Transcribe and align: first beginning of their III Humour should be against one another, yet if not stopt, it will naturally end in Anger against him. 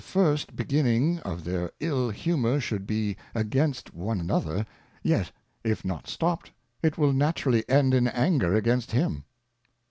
first 0.03 0.55
beginning 0.55 1.19
of 1.19 1.43
their 1.43 1.71
III 1.79 2.11
Humour 2.11 2.59
should 2.59 2.87
be 2.87 3.15
against 3.35 3.93
one 3.93 4.19
another, 4.19 4.65
yet 5.03 5.31
if 5.63 5.85
not 5.85 6.07
stopt, 6.07 6.51
it 6.81 6.97
will 6.97 7.13
naturally 7.13 7.63
end 7.69 7.93
in 7.93 8.07
Anger 8.07 8.55
against 8.55 8.93
him. 8.93 9.25